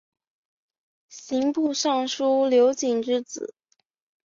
[1.09, 3.53] 刑部尚书刘璟之子。